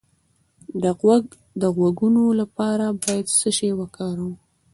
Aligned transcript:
د 0.83 0.83
غوږ 0.99 1.25
د 1.61 1.63
غږونو 1.77 2.23
لپاره 2.41 2.85
باید 3.01 3.25
څه 3.39 3.49
شی 3.57 3.69
وکاروم؟ 3.79 4.33